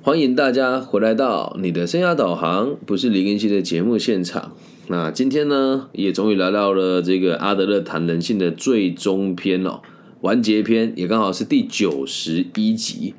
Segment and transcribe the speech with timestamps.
[0.00, 4.52] 欢迎大家回来到你的生涯导航，不是李根熙的节目现场。
[4.86, 9.80] 那今天呢，也终于来到了这个阿德勒谈人性的最终篇哦，
[10.20, 13.14] 完结篇，也刚好是第九十一集。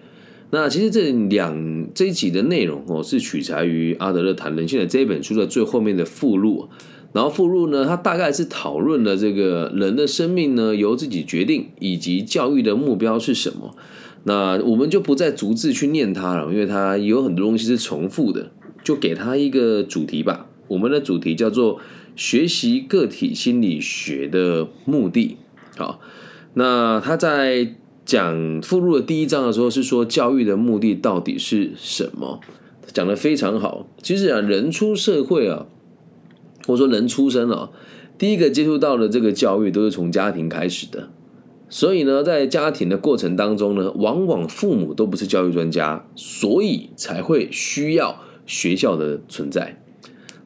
[0.52, 6.70] 那其实这两这一集的内容哦，是取材于阿德勒谈人性的这一本书的最后面的附录。
[7.12, 13.76] 然后附录呢，它大概是讨论了这个人的生命呢由自己决定，以及教育的目标是什么。
[14.24, 18.52] 那我们就不再逐字去念它了，因为它有很多东西是重复的，
[18.84, 20.48] 就给它一个主题吧。
[20.68, 21.80] 我们的主题叫做
[22.16, 25.38] 学习个体心理学的目的。
[25.78, 26.00] 好，
[26.54, 32.40] 那他在讲附录的第一章的时候是说教育的目的到底是什么？
[32.94, 33.88] 讲的非常好。
[34.02, 35.68] 其实啊，人出社会啊。
[36.68, 37.72] 或者说人出生了，
[38.20, 41.10] 第一个接触到的这个教育都是从家庭开始的，
[41.70, 49.82] 所以呢，在家庭的过程当中呢，往往父母都不是教育专家，所以才会需要学校的存在。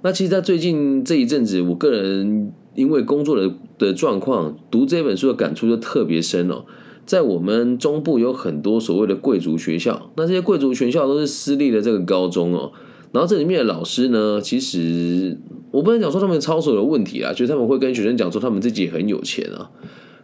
[0.01, 6.65] 那其实，在最近这一阵子，我个人因为工作的的状况，读这本书的感触就特别深哦。
[7.05, 12.71] 在我们中部有很多所谓的贵族学校，那这些贵族学校都是私立的这个高中哦。
[13.13, 15.37] 然后这里面的老师呢，其实
[15.71, 19.69] 我不能讲说他们操守有问题啊，就是他们会跟学生讲说他们自己很有钱啊，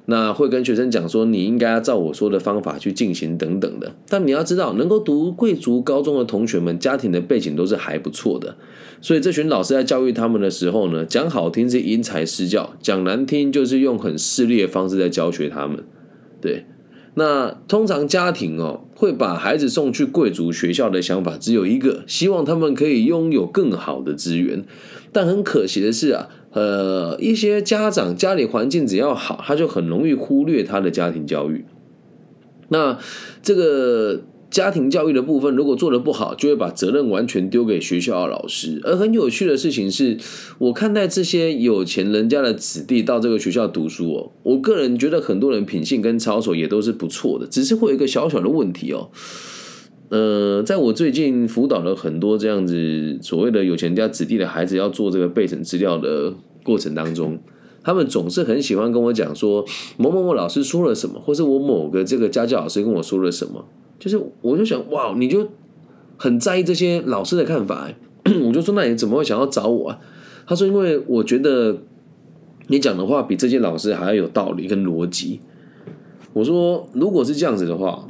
[0.09, 3.93] 那会跟学生讲说你应该要照我说的方法去进行等等的。
[4.07, 8.55] 但你要知道，能够读贵族高中的同学们，家庭的背景都是还不错的，
[8.99, 15.83] 所以这群老师在教育他们的时候呢，讲好听是因材施教，讲难听就是用很势利的方式在教学他们，
[16.41, 16.65] 对。
[17.15, 24.63] 那通常家庭哦会把孩子送去贵族学校的想法只有一个，希望他们可以拥有更好的资源。
[25.11, 31.65] 但很可惜的是啊，呃，一些家长家里环境只要好，他就很容易忽略他的家庭教育。
[32.69, 32.97] 那
[33.41, 34.21] 这个。
[34.51, 38.81] 家庭教育的部分，如果做的不好，就会把责任完全丢给学校的老师。
[38.83, 40.17] 而很有趣的事情是，
[40.57, 49.11] 我看待这些有钱人家的子弟到这个学校读书哦，我个人觉得很多人品性跟操守也都是不错的，只是会有一个小小的问题哦。
[50.09, 56.33] 呃，在我最近辅导了很多这样子所谓的有钱家子弟的孩子要做这个备审资料的
[56.63, 57.39] 过程当中，
[57.83, 59.63] 他们总是很喜欢跟我讲说
[59.97, 63.65] 某某某老师说了什么，或是我某个这个家教老师跟我说了什么。
[63.99, 65.47] 就是，我就想，哇，你就
[66.17, 67.89] 很在意这些老师的看法，
[68.47, 69.99] 我就说，那你怎么会想要找我啊？
[70.47, 71.77] 他说，因为我觉得
[72.67, 75.41] 你讲的话比这些老师还要有道理跟逻辑。
[76.31, 78.07] 我说，如果是这样子的话，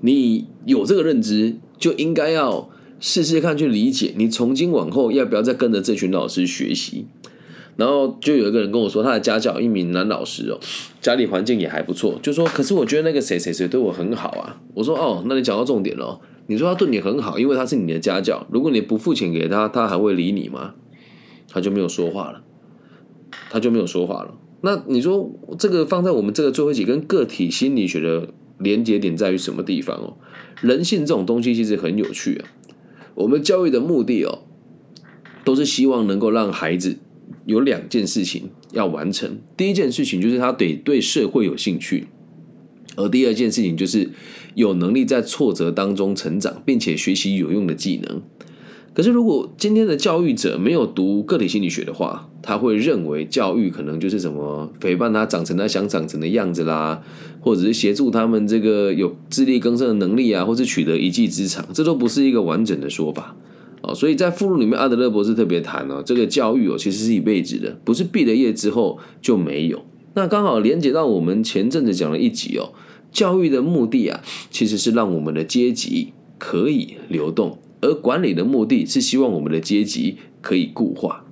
[0.00, 2.68] 你有这个认知，就应该要
[3.00, 7.06] 试试看去理解，你从今往后要不要再跟着这群老师学习。
[7.76, 10.58] 然后就有一个人跟我说，他的家教一名男老师哦，
[11.00, 14.60] 家里环境也还不错，就说，可是我觉得那个谁谁谁对我很好啊。
[14.74, 20.74] 我说哦，那你讲到重点了，你说他对你很好，因为他是你的家教，如果你不付钱给他，他还会理你吗？
[21.48, 22.42] 他就没有说话了，
[23.48, 24.34] 他就没有说话了。
[24.62, 30.16] 那你说这个放在我们这个最后一集跟个体心理学的连接点在于什么地方哦？
[30.60, 32.48] 人性这种东西其实很有趣啊。
[33.14, 34.44] 我们教育的目的哦，
[35.44, 36.98] 都是希望能够让孩子。
[37.44, 39.38] 有两件事情要完成。
[39.56, 42.06] 第一件事情就是他得对社会有兴趣，
[42.96, 44.10] 而第二件事情就是
[44.54, 48.22] 有能力在挫折当中成长，并且学习有用的技能。
[48.92, 57.02] 可是，如果今天的教育者没有读个体心理学的话，他会认为教育可能就是什么陪伴他长成他想长成的样子啦，
[57.40, 63.36] 或者是协助他们这个有自力更生的能力啊，或是取得一技之长，这都不是一个完整的说法。
[63.82, 69.84] 哦，所以在附录里面，阿德勒博士特别谈哦，这个教育哦，其实是一辈子的，不是毕了业之后就没有。
[70.14, 72.72] 那刚好连接到我们前阵子讲了一集哦，
[73.12, 81.26] 教育的目的啊，其实是让我们的阶级可以流动，而管理的目的是希望我们的阶级可以固化。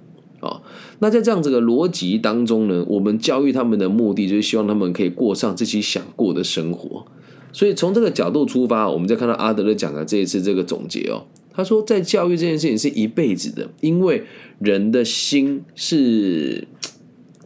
[0.99, 7.07] 那在这样子的逻辑当中呢，我们教育他们的目的就是希望他们可以过上自己想过的生活。
[7.53, 11.25] 所以从这个角度出发，我们再看到阿德勒讲的这一次这个总结哦。
[11.53, 14.25] 他说，在教育这件事情是一辈子的，因为
[14.59, 16.69] 人的心是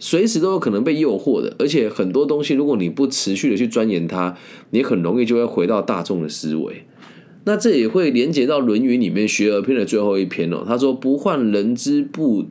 [0.01, 4.37] 随时都有可能被诱惑的，而且很多东西，如果你不持续的去钻研它，
[4.71, 6.83] 你很容易就会回到大众的思维。
[7.45, 10.65] 那这也会连接到《论语》里面《学而篇》的最后一篇哦。
[10.67, 12.47] 他说：“不患人之不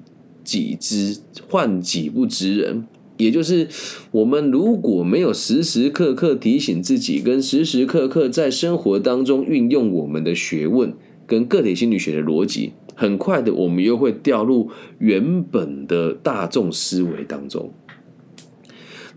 [0.50, 1.18] 己知，
[1.48, 2.86] 患己不知人。”
[3.18, 3.68] 也就是
[4.12, 10.94] 我们如果没有时时刻刻提醒自己，跟时时刻刻在生活当中运用我们的学问。
[11.28, 17.72] 跟个体心理学的逻辑，很快的，我们又会掉入原本的大众思维当中。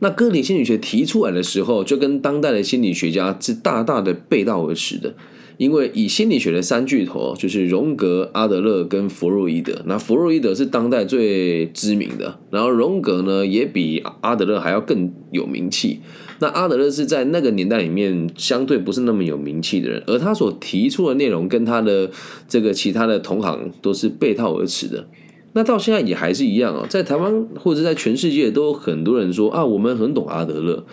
[0.01, 5.15] 那个体心理学提出来的时候，就跟当代的心理学家是大大的背道而驰的。
[5.57, 9.83] 因为以心理学的三巨头，就是荣格、阿德勒跟弗洛伊德。
[9.87, 16.01] 那弗洛伊德是当代最知名的，然后荣格呢也比阿德勒还要更有名气。
[16.41, 22.11] 那阿德勒是在那个年代里面相对不是那么有名气的人，而他所提出的内容跟他的
[22.49, 25.07] 这个其他的同行都是背道而驰的。
[25.53, 30.85] 那到现在也还是一样哦，在台湾或者在全世界都有很多人说啊，我们很懂阿德勒。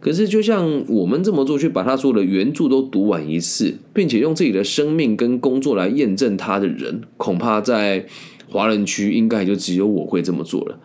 [0.00, 8.06] 可是，就像我们这么做，去把他所有的原著都读完一次，并且用自己的生命跟工作来验证他的人，恐怕在
[8.48, 10.78] 华人区应该就只有我会这么做了。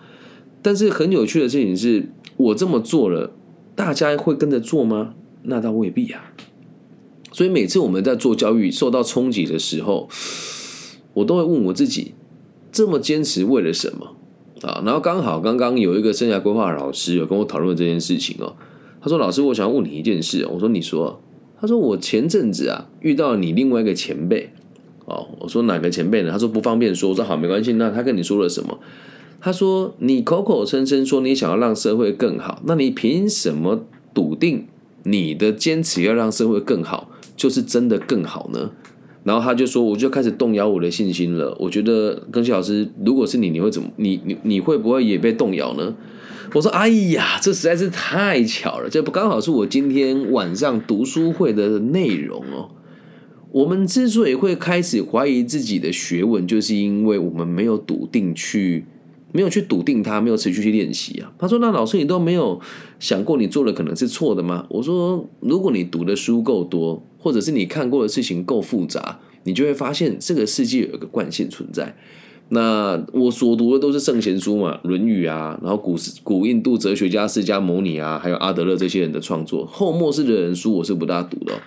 [0.63, 3.31] 但是很有趣的事情是，我这么做了，
[3.75, 5.13] 大家会跟着做吗？
[5.43, 6.33] 那倒未必啊。
[7.31, 10.09] 所以每次我们在做教育受到冲击的时候，
[11.13, 12.13] 我都会问我自己：
[12.71, 14.15] 这么坚持为了什么
[14.67, 14.81] 啊？
[14.83, 18.55] 然后刚好刚刚有一个生涯规划老师有跟我讨论这件事情哦。
[19.03, 21.19] 他说：“老师，我想要问你一件事。”我说：“你说。”
[21.59, 24.49] 他说：“我前阵子啊遇到你另外一个前辈。”
[25.05, 26.31] 哦，我说哪个前辈呢？
[26.31, 27.09] 他说不方便说。
[27.09, 27.73] 我说好，没关系。
[27.73, 28.79] 那他跟你说了什么？
[29.41, 33.83] 他说：“你口口声声说你想要让社会更好，那你凭什么
[34.13, 34.65] 笃定
[35.03, 38.71] 你的坚持要让社会更好就是真的更好呢？”
[39.25, 41.53] 然后他就说：“我就开始动摇我的信心了。
[41.59, 43.89] 我觉得庚希老师，如果是你，你会怎么？
[43.97, 45.93] 你你你会不会也被动摇呢？”
[46.51, 52.69] 我说：“哎呀，这实在是太巧了，这不刚好是我今天晚上读书会的内容哦。
[53.51, 58.85] 我们之所以会开始怀疑自己的学问，就是因为我们没有笃定去，
[59.31, 62.59] 没有去笃定它，没有持续去练习啊。”他说：“那老师，你都没有
[62.99, 71.95] 想过你做的可能是错的吗？”我说：“如果你读的书够多，或者是你看过的事情够复杂，你就会发现这个世界有一个惯性存在。”
[72.53, 81.59] 那我所读的都是圣贤书嘛，《论语》啊，然后古古印度哲学家释迦牟尼啊，还有阿德勒这些人的创作，后末世的人书我是不大读的。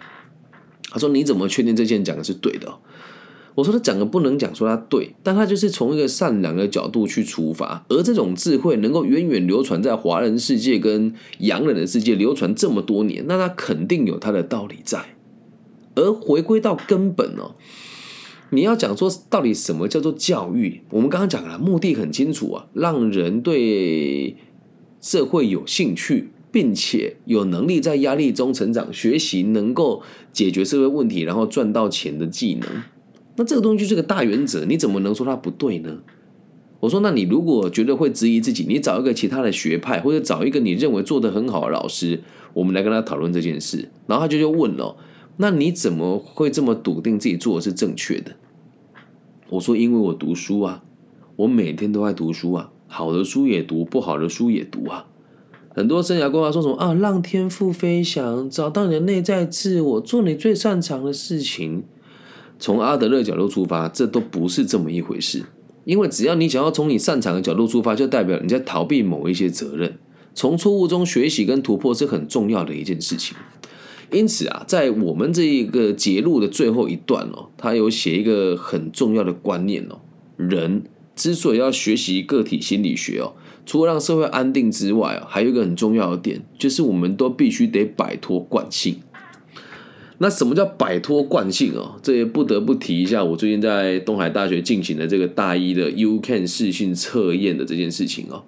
[0.88, 2.72] 他说：“你怎么确定这些人讲的是对的？”
[3.56, 15.16] 我说：“他讲的不能讲说他对，但他就是从一个善良的角度去出发，而这种智慧能够远远流传在华人世界跟洋人的世界流传这么多年，那他肯定有他的道理在。
[15.96, 17.56] 而回归到根本哦。”
[18.50, 20.80] 你要讲说到底什么叫做教育？
[20.90, 24.36] 我们刚刚讲了，目的很清楚啊，让人对
[25.00, 30.02] 社会有兴趣，并且有能力在压力中成长、学习，能够
[30.32, 32.68] 解决社会问题，然后赚到钱的技能。
[33.34, 35.98] 那这个东西就是个大原则，你怎么能说它不对呢？
[36.78, 42.22] 我说，那你如果觉得会质疑自己，你找一个其他的学派，或者找一个你认为做得很好的老师，
[42.54, 43.88] 我们来跟他讨论这件事。
[44.06, 44.96] 然后他就就问了。
[45.38, 48.32] 那你怎么会这么笃定自己做的是正确的？
[49.50, 50.82] 我说，因为我读书啊，
[51.36, 55.06] 我每天都在读书啊，好的书也读，不好的书也读啊。
[55.74, 61.84] 很多生涯规划说什么啊，让天赋飞翔，找到你的内在自我，做你最擅长的事情。
[62.58, 65.44] 从阿德勒角度出发，这都不是这么一回事。
[65.84, 69.98] 因为只要你想要从你擅长的角度出发，就代表你在逃避某一些责任。
[70.34, 73.36] 从错误中学习跟突破是很重要的一件事情。
[74.12, 79.98] 因此啊，在我们这一个节录的最后一段哦，他有写一个很重要的观念哦。
[80.36, 80.84] 人
[81.16, 89.00] 之所以要学习个体心理学哦，除了让社会安定之外哦，还有一个很重要的点，就是我们都必须得摆脱惯性。
[90.18, 91.98] 那什么叫摆脱惯性哦？
[92.02, 98.44] 这也不得不提一下，我最近在东海大学进行的这个大一的 U Can 试训测验的这件事情哦。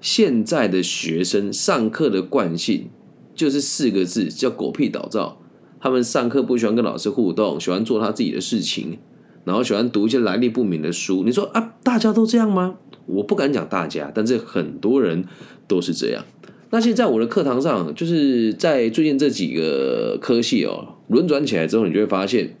[0.00, 2.88] 现在的学生上课的惯性。
[3.34, 5.38] 就是四个字，叫狗屁倒灶。
[5.80, 8.98] 他们上课不喜欢跟老师互动，喜欢做他自己的事情，
[9.44, 11.24] 然后喜欢读一些来历不明的书。
[11.24, 12.76] 你说啊，大家都这样吗？
[13.06, 15.24] 我不敢讲大家，但是很多人
[15.66, 16.24] 都是这样。
[16.70, 22.56] 那现在我的课堂上，就是在最近这几个科系哦，轮转起来之后，你就会发现，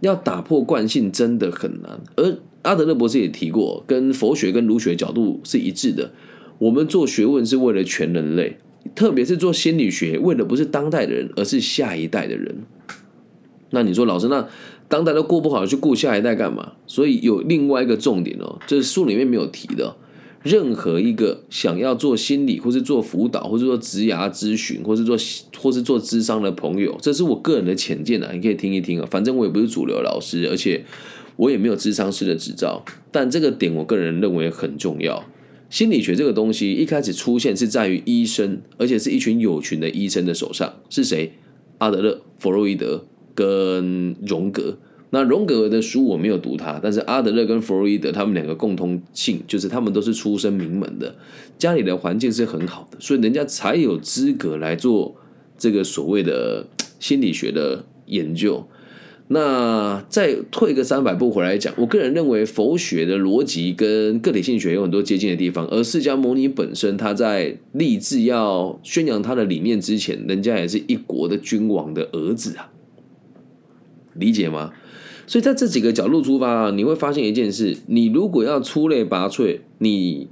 [0.00, 2.00] 要打破惯性真的很难。
[2.16, 6.10] 而阿德勒博士也提过，跟佛学跟儒学角度是一致的。
[6.58, 8.58] 我们做学问是为了全人类。
[8.94, 12.64] 特别是做心理学，为的不是当代的人，而是下一代的人。
[13.70, 14.48] 那你说，老师，那
[14.88, 16.72] 当代都过不好，去顾下一代干嘛？
[16.86, 19.96] 所以有另外一个重点哦，这是书里面没有提的。
[20.44, 25.16] 任何一个想要做心理，或是做辅导，或是做职涯咨询，或是做
[25.58, 29.08] 或是做智商的朋友，这是我个人的浅见啊，你可以听一听啊。
[29.10, 30.84] 反正我也不是主流老师，而且
[31.36, 35.24] 我也没有智商师的执照，但这个点我个人认为很重要。
[35.70, 40.74] 心理学这个东西一开始出现是在于医生，而且是一群有群的医生的手上。
[40.88, 41.32] 是谁？
[41.78, 44.78] 阿德勒、弗洛伊德跟荣格。
[45.10, 51.16] 那荣格的书我没有读他，但是阿德勒跟弗洛伊德他们两个共通性就是他们都是出身名门的，
[51.58, 55.16] 家里的环境是很好的，所以人家才有资格来做
[55.56, 56.66] 这个所谓的
[56.98, 58.66] 心理学的研究。
[59.30, 72.72] 那再退个三百步回来讲，我个人认为佛学的逻辑跟个体心理学有很多接近的地方，而释迦牟尼本身他在立志要宣扬他的理念之前，人家也是一国的君王的儿子啊，
[74.14, 74.72] 理解吗？
[75.26, 80.28] 所以在这几个角度出发，你会发现一件事：你如果要出类拔萃，你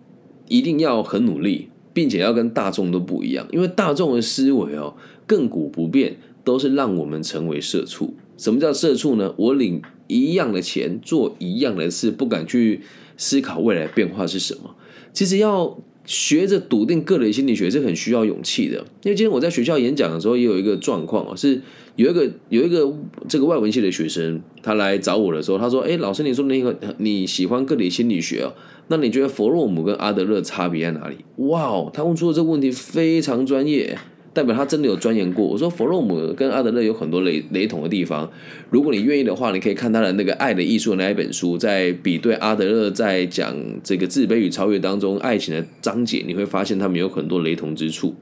[0.49, 4.95] 一定要很努力，并且要跟大众都不一样，因为大众的思维哦，
[5.29, 8.15] 亘古不变，都是让我们成为社畜。
[8.37, 9.35] 什么叫社畜呢？
[9.37, 12.81] 我领一样的钱，做一样的事，不敢去
[13.17, 14.75] 思考未来变化是什么。
[15.13, 18.77] 其实要学着笃定个人心理学是很需要勇气的。
[19.03, 21.61] 因为今天我在学校演讲的时候，也有一个状况啊，是
[21.97, 22.93] 有一个有一个
[23.27, 28.53] 这个外文系的学生，他来找我的时候，他说：“哎，老师，你说那个你喜欢个体心理学哦，
[28.89, 31.17] 那你觉得弗洛姆跟阿德勒差别在哪里？”
[31.49, 33.99] 哇哦，他问出的这个问题非常专业。
[34.37, 35.47] 代表他真的有钻研过。
[35.47, 38.31] 我说弗洛姆跟阿德勒有很多雷雷同的地方。
[38.69, 48.15] 如果你愿意的话，你可以看他的那个《爱的艺术》那一本书，在比对阿德勒在讲这个自卑与超越当中爱情的章节，你会发现他们有很多雷同之处。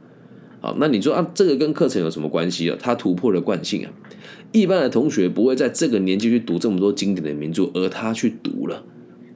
[0.60, 2.76] 好，那你说啊，这个跟课程有什么关系啊？
[2.80, 3.90] 他突破了惯性啊。
[4.52, 8.84] 一般的同学不会在这个年纪去读这么多经典的名著，而他去读了。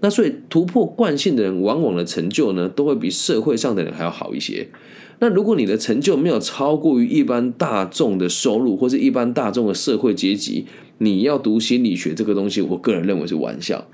[0.00, 4.68] 那所以突破惯性的人，往往的成就呢，都会比社会上的人还要好一些。
[5.20, 10.66] 那如果你的成就没有超过于一般大众的收入，或是一般大众的社会阶级，
[10.98, 13.88] 你要读心理学这个东西，我个人认为是玩笑。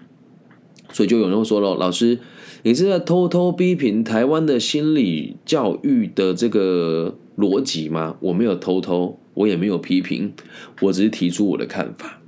[0.93, 2.19] 所以就有人会说了，老师，
[2.63, 8.17] 你是在偷偷批评台湾的心理教育的这个逻辑吗？
[8.21, 10.33] 我没有偷偷，我也没有批评，
[10.83, 12.21] 我只是提出我的看法，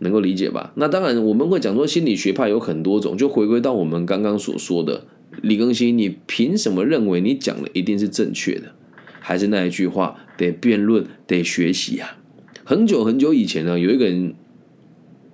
[0.00, 0.72] 能够理解吧？
[0.76, 5.06] 那当然，我们会讲说心理学派有很多种，就回归到我们刚刚所说的。
[5.42, 8.74] 李更新，你凭什么认为你讲的一定是正确的？
[9.20, 12.16] 还是那一句话，得辩论，得学习啊！
[12.64, 14.34] 很久很久以前呢，有一个人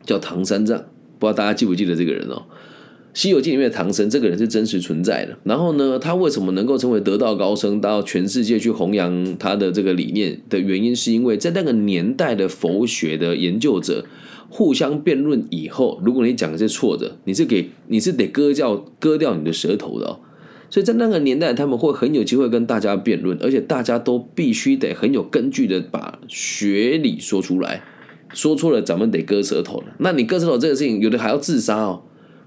[0.05, 0.79] 叫唐三藏，
[1.19, 2.47] 不知道大家记不记得这个人哦？
[3.17, 5.39] 《西游记》里面的唐僧，这个人是真实存在的。
[5.45, 14.05] 然后呢，他为什么能够成为得道高僧，到全世界去弘扬他的这个理念的原因，是因为在那个年代的佛学的研究者。
[14.49, 20.21] 互相辩论以后，如果你讲的是错的，你是给你是得割掉割掉你的舌头的。
[20.71, 27.83] 所以在那个年代，他们会很有机会跟大家辩论，而且大家都必须得很有根据的把学理说出来。
[28.33, 29.87] 说错了，咱们得割舌头了。
[29.99, 32.03] 那你割舌头这个事情，有的还要自杀哦。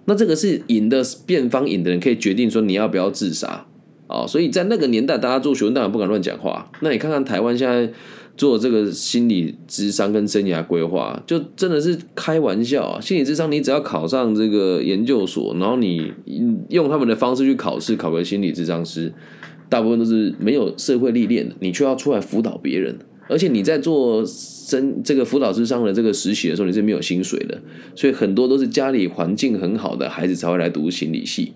[0.09, 3.65] 那这个是赢的辩方赢的人可以决定说你要不要自杀
[4.07, 4.27] 啊。
[4.27, 6.69] 所以在那个年代，大家做学问当然不敢乱讲话。
[6.81, 7.93] 那你看看台湾现在。
[8.37, 13.01] 做这个心理智商跟生涯规划，就真的是开玩笑啊！
[13.01, 16.09] 心理智商，你只要考上这个研究所，然后你
[16.69, 19.11] 用他们的方式去考试，考个心理智商师，
[19.67, 22.99] 大部分都是没有社会历练的，你却要出来辅导别人，
[23.29, 27.61] 而且你在做生这个辅导智商的这个实习的时候，你是没有薪水的，
[27.95, 31.53] 所以很多都是家里环境很好的孩子才会来读心理系。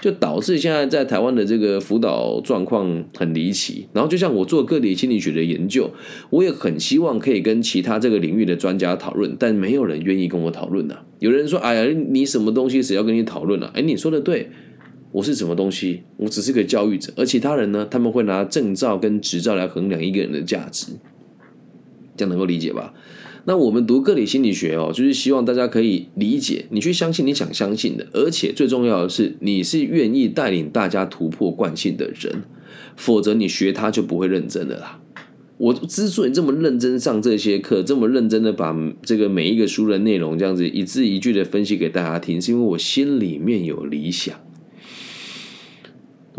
[0.00, 3.86] 就导致现在在台湾的这个辅导状况很离奇。
[3.92, 5.88] 然后，就像我做个体心理学的研究，
[6.28, 11.04] 我也很希望可以跟其他这个领域的专家讨论，但没有人愿意跟我讨论的。
[11.20, 14.50] 有人说：“哎呀，你什么东西，谁要跟你讨论了？”哎，你说的对，
[15.12, 16.02] 我是什么东西？
[16.16, 17.86] 我只是个教育者，而其他人呢？
[17.88, 20.88] 他们会拿证照跟执照来衡量一个人的价值，
[22.16, 22.94] 这样能够理解吧？
[23.44, 32.44] 那我们读个体心理学哦，就是希望大家可以理解，你去相信你想相信的，而且最重要的是，你是愿意带领大家突破惯性的人，
[32.96, 35.00] 否则你学他就不会认真的啦。
[35.58, 44.34] 我之所以这么认真上这些课，这么认真的把这个每一个书的内容这样子一字一句的分析给大家听，是因为我心里面有理想，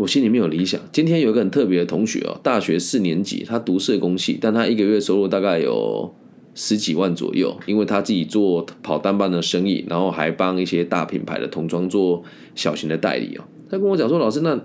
[0.04, 0.78] 我心里面有理想。
[0.92, 6.14] 今天有一个很特别的同学哦，大学四年级，他读社工系，但他一个月收入大概有。
[6.56, 12.22] 十几万左右，因为他自己做跑单班的生意，然后还帮一些大品牌的童装做
[12.54, 13.42] 小型的代理哦。
[13.68, 14.56] 他跟我讲说：“老师，那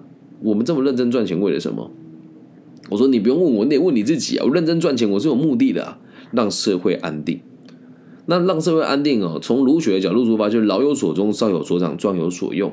[0.44, 1.90] 我们这么认真赚钱为了什么？”
[2.92, 4.46] 我说：“你不用问我，你得问你自己啊！
[4.46, 5.98] 我认真赚钱，我是有目的的，
[6.32, 7.40] 让社会安定。
[8.28, 12.72] 那让社会安定哦，从儒学的角度出发，就是老有所终，少有所长，壮有所用。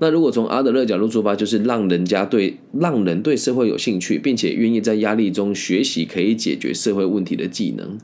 [0.00, 7.98] 那如果从阿德勒角度出发，就是让人家对让人对社会有兴趣，并且愿意在压力中学习可以解决社会问题的技能。”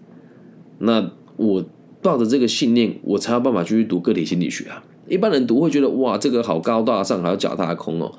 [0.79, 1.65] 那我
[2.01, 4.85] 抱着这个信念，我才有办法继续读个体心理学啊。
[5.09, 8.13] 一般人读会觉得哇，这个好高大上，还要脚踏空哦。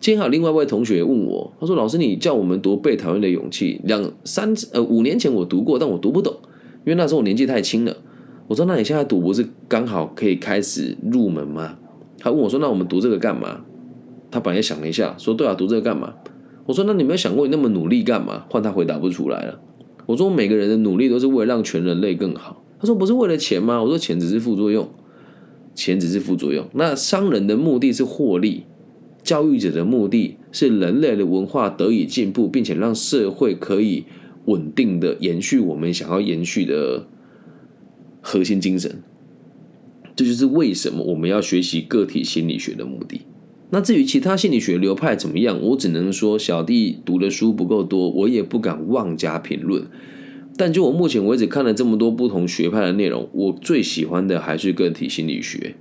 [0.00, 6.34] 今天还有另外一位同学问我，他说：“老师，你叫我们读《被讨厌的勇气》，两三呃五年前我读过，但我读不懂，
[6.86, 7.94] 因为那时候我年纪太轻了。”
[8.48, 11.76] 我说：“那你现在读不是刚好可以开始入门吗？”
[12.18, 13.64] 他问我说：“那我们读这个干嘛？”
[14.30, 16.14] 他本来想了一下，说：“对啊，读这个干嘛？”
[16.66, 19.60] 我说：“那你没有想过你那么努力干嘛？”换他回答不出来了。
[20.06, 22.64] 我说，每个人的努力都是为了让全人类更好。
[22.80, 23.82] 他说不是为了钱吗？
[23.82, 24.88] 我说钱只是副作用，
[25.74, 26.66] 钱只是副作用。
[26.74, 28.64] 那商人的目的是获利，
[29.22, 34.04] 教育者的目的是人类的文化得以进步，并且让社会可以
[34.46, 37.06] 稳定的延续我们想要延续的
[38.20, 39.02] 核心精神。
[40.18, 43.20] 这就是为什么我们要学习个体心理学的目的。
[43.70, 49.86] 那至于其他心理学流派怎么样，我只能说小弟读的书不够多，我也不敢妄加评论。
[50.56, 55.76] 但就我目前为止看了这么多不同学派的内容，我最喜欢的还是个体心理学。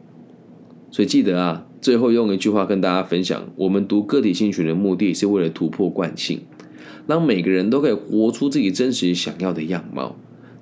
[0.91, 6.41] 所以记得啊，最后用一句话跟大家分享：我们读个体心理学的目的是为了突破惯性，
[7.07, 10.15] 让每个人都可以活出自己真实想要的样貌。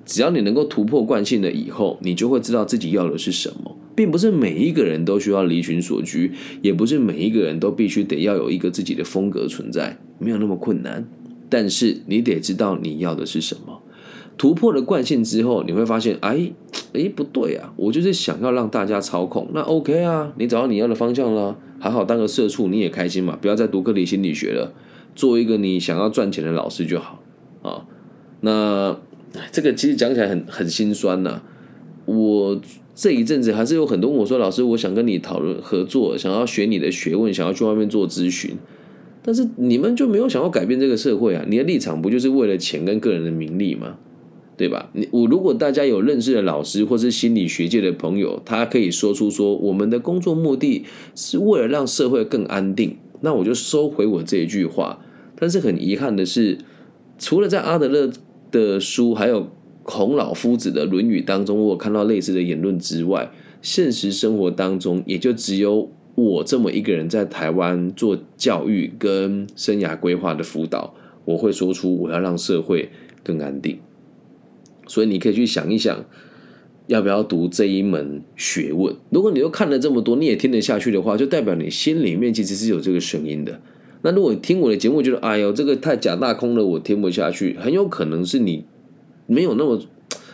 [0.05, 3.75] 只要你能够突破惯性了以后，你就会知道自己要的是什么。
[3.95, 11.07] 并不是每一个人都需要离群所居，也不是每一个人都必须得要有一个自己的风格存在，没有那么困难。
[11.49, 13.81] 但是你得知道你要的是什么。
[14.37, 16.51] 突破了惯性之后，你会发现，哎，
[16.91, 19.49] 哎，不对啊，我就是想要让大家操控。
[19.53, 24.73] 那 OK 啊，你找到你要的方向了，好好当个社畜，你也开心嘛，不要再读个体心理学了，
[25.15, 27.23] 做一个你想要赚钱的老师就好
[27.61, 27.85] 啊。
[28.41, 28.97] 那
[29.51, 31.41] 这个其实讲起来很很心酸呐，
[32.05, 32.61] 我。
[32.97, 38.55] 这一阵子还是有很多我说：“老师，我想跟你讨论合作，想要学你的学问，想要去外面做咨询。”
[39.21, 41.43] 但是你们就没有想要改变这个社会啊？
[41.49, 43.97] 你的立场不就是为了钱跟个人的名利吗？
[44.55, 44.89] 对吧？
[44.93, 55.01] 你我如果大家有认识的老师或是心理学界的朋友，他可以说出说我们的工作目的是为了让社会更安定，那我就收回我这一句话。
[55.37, 56.57] 但是很遗憾的是，
[57.19, 58.09] 除了在阿德勒
[58.51, 59.49] 的书，还有。
[59.87, 72.89] 孔老夫子的《论语》当中，我看到类似的言论之外，现实生活当中也就只有我这么一个人在台湾做教育跟生涯规划的辅导，我会说出我要让社会
[73.23, 73.77] 更安定。
[74.89, 76.03] 所以你可以去想一想，
[76.87, 78.95] 要不要读这一门学问？
[79.11, 83.61] 如果你都看了这么多，你也听得下去的话，就代表你心里面其实是有这个声音的。
[84.05, 88.63] 那如果你听我的节目觉得哎呦这个太假大空了，我听不下去，很有可能是你。
[89.25, 89.81] 没有那么，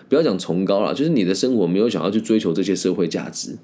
[0.09, 3.57] 不要讲崇高了，就是你的生活没有想要去追求这些社会价值，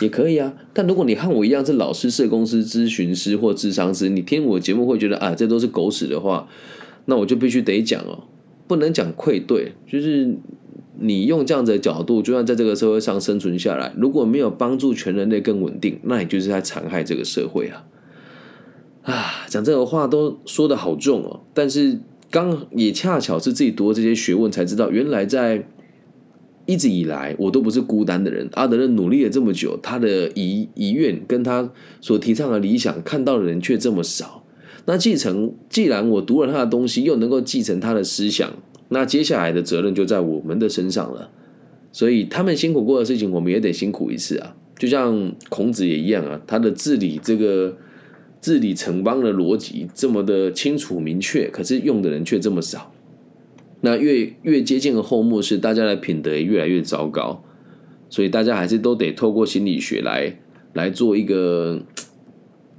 [0.00, 0.54] 也可以啊。
[0.72, 6.48] 但如果你和我一样是老师、社公司咨询师或智商师，你听我节目会觉得啊，这都是狗屎的话，
[7.04, 8.24] 那我就必须得讲哦，
[8.66, 10.34] 不能讲愧对，就是
[10.98, 17.86] 你用这样子的角度，就算在这个社会上生存下来，如果没有帮助全人类更稳定，那你就是在残害这个社会啊！
[19.52, 22.00] 讲这个话都说的好重哦，但是。
[22.32, 25.68] 刚也恰巧是自己读了这些学问，才知道原来在
[26.64, 28.48] 一直以来我都不是孤单的人。
[28.54, 34.46] 阿德勒努力了这么久，他的遗遗愿跟他所提倡的理想，看到的人却这么少。
[34.86, 38.50] 那继承，既然我读了他的东西，又能够继承他的思想，
[38.88, 41.28] 那接下来的责任就在我们的身上了。
[41.92, 44.56] 所以他们辛苦过的事情，我们也得辛苦一次啊！
[44.78, 47.76] 就像孔子也一样啊，他的治理这个。
[48.42, 52.92] 治理城邦的逻辑这么的清楚明确，可是用的人却这么少。
[53.80, 57.42] 那越越接近后末世，大家的品德也越来越糟糕。
[58.10, 60.36] 所以大家还是都得透过心理学来
[60.74, 61.80] 来做一个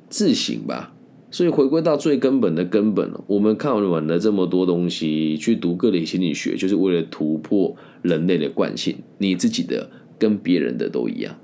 [0.08, 0.94] 自省吧。
[1.32, 11.36] 所以回归到最根本的根本，我们看完了这么多东西，去读各类心理学，就是为了突破人类的惯性，你自己的跟别人的都一样。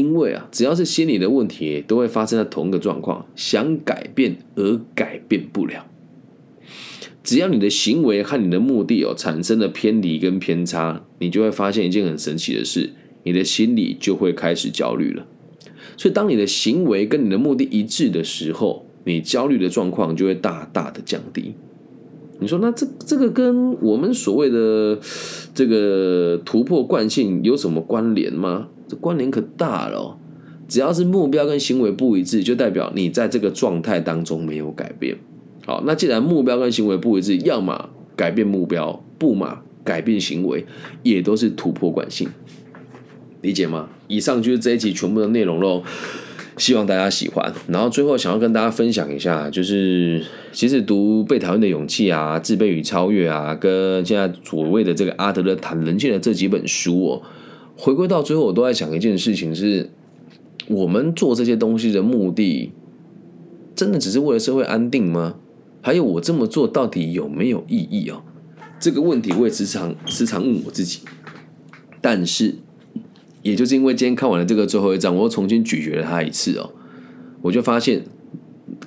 [0.00, 5.86] 因为啊，只要是心理的问题，都会发生在同一个状况：想改变而改变不了。
[7.22, 15.26] 只要你的行为和你的目的哦产生了偏离跟偏差，你就会发现一件很神奇的事：你的心理就会开始焦虑了。
[15.98, 21.52] 所以，当你的行为跟你的目的一致的时候，你焦虑的状况就会大大的降低。
[22.38, 24.98] 你说，那这这个跟我们所谓的
[25.54, 28.68] 这个突破惯性有什么关联吗？
[28.90, 30.18] 这关联可大了，
[30.66, 35.16] 只要是目标跟行为不一致，就代表你在这个状态当中没有改变。
[35.64, 40.66] 好，那既然目标跟行为不一致，要么改变目标，不嘛改变行为，
[41.04, 42.28] 也都是突破惯性，
[43.42, 43.90] 理解吗？
[44.08, 45.84] 以上就是这一集全部的内容喽，
[46.56, 47.52] 希望大家喜欢。
[47.68, 57.22] 然后最后想要跟大家分享一下，就是其实读《被讨厌的勇气》啊，《自卑与超越》啊，跟现在所谓的这个阿德勒谈人性的这几本书哦。
[57.80, 59.88] 回归到最后，我都在想一件事情：是
[60.68, 62.72] 我们做这些东西的目的，
[63.74, 65.36] 真的只是为了社会安定吗？
[65.80, 68.20] 还有，我这么做到底有没有意义哦？
[68.78, 71.00] 这个问题我也时常时常问我自己。
[72.02, 72.56] 但是，
[73.40, 76.74] 也就是因为今天看完了这个最后一章，我又重新咀嚼了它一次哦，
[77.40, 78.04] 我就发现，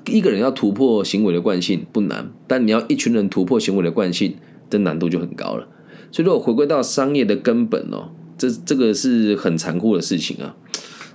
[0.06, 4.36] 一个人要突破行为的惯性不难，但你要一群人突破行为的惯性，
[4.70, 5.68] 这难度就很高了。
[6.12, 10.56] 所以如果回归到商业的根本哦，这这个是很残酷的事情啊。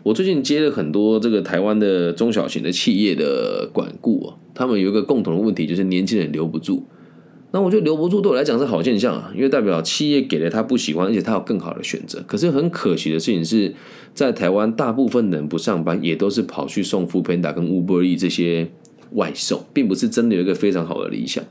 [0.03, 6.85] 我最近接了很多这个台湾的中小型的企业的管顾啊，他们有一个共同的问题，就是年轻人留不住。
[7.51, 12.23] 那我觉得留不住对我来讲是好现象啊，因为代表企业给了他不喜欢，而且他有更好的选择。
[12.27, 13.75] 可是很可惜的事情是，
[14.15, 18.71] 在台湾大部分人不上班，也都是跑去送 f o o Panda 跟 Uber E 这些
[19.13, 21.43] 外送，并不是真的有一个非常好的理想。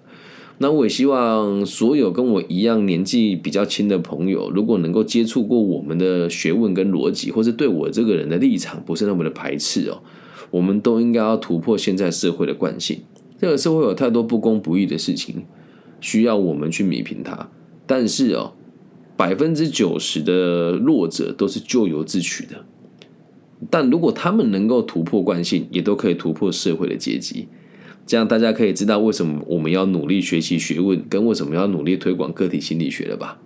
[0.59, 10.01] 那我也希望所有跟我一样年纪比较轻的朋友，如果能够接触过我们的学问跟逻辑，或是对我这个人的立场不是那么的排斥哦，
[10.49, 13.01] 我们都应该要突破现在社会的惯性。
[13.39, 15.45] 这个社会有太多不公不义的事情。
[15.99, 17.49] 需要我们去弥平它，
[17.87, 18.53] 但是哦，
[19.15, 22.65] 百分之九十的弱者都是咎由自取的。
[23.71, 27.47] 但如果他们能够突破惯性，也都可以突破社会的阶级。
[28.07, 33.39] 这样大家可以知道为什么我们要努力学习学问，跟为什么要努力推广个体心理学了吧？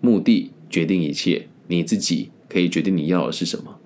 [0.00, 3.80] 目的决定一切，你自己可以决定你要的是什么。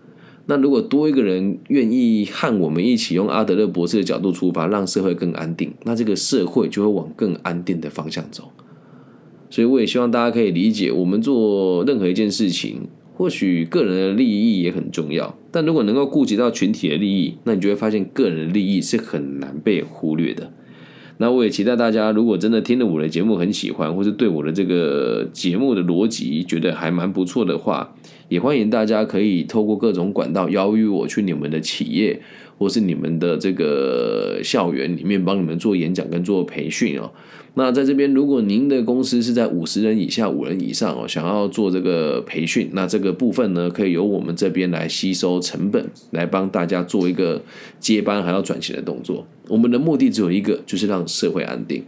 [0.44, 8.50] 那如果多一个人愿意和我们一起用阿德勒博士的角度出发，让社会更安定，那这个社会就会往更安定的方向走。
[9.48, 20.52] 所以我也希望大家可以理解，我们做任何一件事情，或许个人的利益也很重要，但如果能够顾及到群体的利益，那你就会发现个人的利益是很难被忽略的。
[21.16, 27.92] 那我也期待大家，如果真的听了我的节目很喜欢，或是对我的这个节目的逻辑觉得还蛮不错的话，
[28.28, 32.22] 也欢迎大家可以透过各种管道邀约我去你们的企业，
[32.58, 37.10] 或是你们的这个校园里面帮你们做演讲跟做培训哦。
[37.54, 47.42] 那在这边，如果您的公司是在五十人以下、五人以上哦，想要做这个培训，那这个部分呢，可以由我们这边来吸收成本，来帮大家做一个
[47.80, 49.26] 接班还要转型的动作。
[49.48, 51.82] 我们的目的只有一个，就是让社会安定。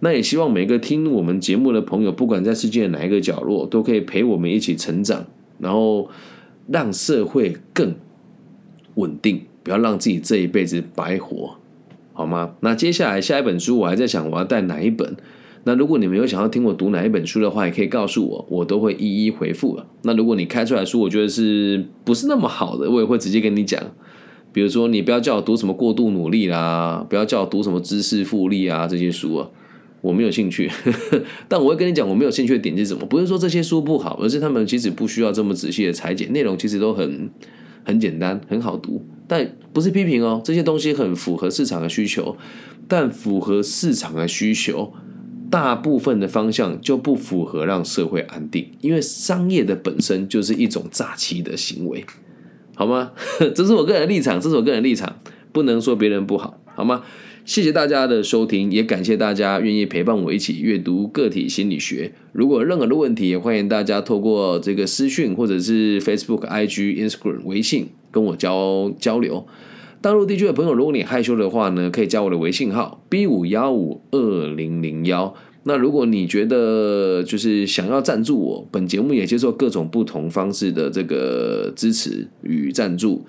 [0.00, 5.24] 那也希望每个听我们节目的朋友，不管在世界的哪一个角落，都可以陪我们一起成长，
[5.60, 6.08] 然后
[6.66, 7.94] 让社会更
[8.94, 11.56] 稳定，不要让自己这一辈子白活。
[12.12, 12.54] 好吗？
[12.60, 15.16] 那接下来下一本书，我还在想我要带哪一本。
[15.64, 19.86] 那如果你们有想要听我读哪一本书的话，也可以告诉我，我都会一一回复了。
[20.02, 23.80] 那如果你开出来书，我觉得是不是那么好的，我也会直接跟你讲。
[24.52, 29.48] 比如说，你不要叫我读什么过度努力啦，不要叫我读什么知识复利啊这些书啊，
[30.02, 30.70] 我没有兴趣。
[31.48, 33.06] 但我会跟你讲，我没有兴趣的点是什么？
[33.06, 37.30] 不是说这些书不好，而是他们其实不需要这么仔细的裁剪，内容其实都很
[37.84, 39.04] 很简单，很好读。
[39.26, 42.36] 但不是批评哦，这些东西很符合市场的需求，
[42.86, 44.92] 但符合市场的需求，
[45.50, 52.04] 大部分的方向就不符合让社会安定，因为商业的本身就是一种诈欺的行为，
[52.74, 53.12] 好吗？
[53.54, 55.20] 这是我个人立场，这是我个人立场，
[55.52, 57.02] 不能说别人不好，好吗？
[57.44, 62.12] 谢谢大家的收听，也感谢大家愿意陪伴我一起阅读个体心理学。
[62.32, 69.44] 如果有任何的问题，也欢迎大家透过这个私讯或者是 Facebook、IG、Instagram、微信跟我交交流。
[70.00, 75.34] 大陆地区的朋友，如果你害羞的话呢，可以加我的微信号 B 五幺五二零零幺。
[75.64, 83.24] 那如果你觉得就是想要赞助我，本节目也接受各种不同方式的这个支持与赞助。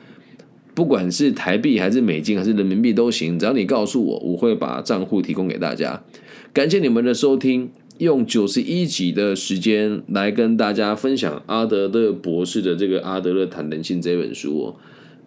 [0.75, 6.03] 不管是台币还是美金还是人民币都行，只要你告诉我，我会把账户提供给大家。
[6.51, 14.75] 感谢你们的收听，用九十一集的时间来跟大家分享阿德勒博士的这个《阿德勒谈人性》这本书哦。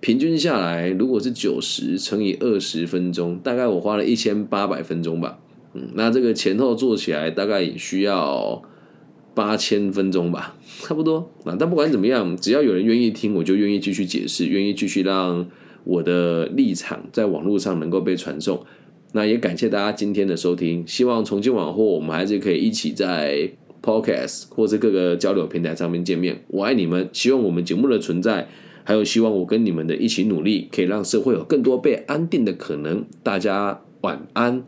[0.01, 5.39] 平均下来，如果是九十乘以二十分钟，大概我花了一千八百分钟吧。
[5.75, 8.63] 嗯，那这个前后做起来大概也需要。
[9.37, 11.55] 八千分钟吧，差不多啊。
[11.59, 15.47] 但不管怎么样，只要有人愿意听，我就愿意继续解释，愿意继续让
[15.85, 18.65] 我的立场在网络上能够被传送。
[19.13, 23.51] 那也感谢大家今天的收听，希望从今往后我们还是可以一起在
[23.83, 26.43] Podcast 或者各个交流平台上面见面。
[26.49, 28.49] 我爱你们，希望我们节目的存在，
[28.85, 33.05] 还有希望我跟你们的一起努力，可以让社会有更多被安定的可能。
[33.23, 34.65] 大家晚安。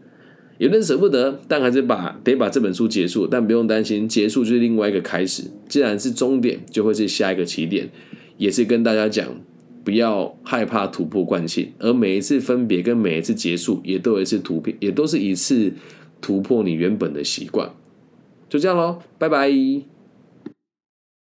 [0.59, 3.27] 有点舍不得，但还是把得把这本书结束。
[3.27, 5.45] 但不用担心，结束就是另外一个开始。
[5.69, 7.89] 既然是终点，就会是下一个起点。
[8.37, 9.27] 也是跟大家讲，
[9.85, 15.73] 不要害怕突破惯性，而每一次分别跟每一次结束，也都有一次突破，也都是一次
[16.21, 17.71] 突破你原本的习惯。
[18.49, 19.98] 就这样喽，拜拜。